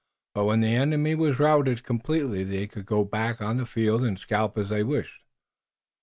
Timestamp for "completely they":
1.83-2.65